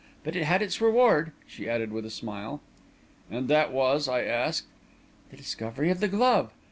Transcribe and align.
But 0.23 0.35
it 0.35 0.45
had 0.45 0.63
its 0.63 0.81
reward," 0.81 1.31
she 1.45 1.69
added, 1.69 1.91
with 1.91 2.07
a 2.07 2.09
smile. 2.09 2.59
"And 3.29 3.47
that 3.49 3.71
was?" 3.71 4.07
I 4.09 4.23
asked. 4.23 4.65
"The 5.29 5.37
discovery 5.37 5.91
of 5.91 5.99
the 5.99 6.07
glove. 6.07 6.51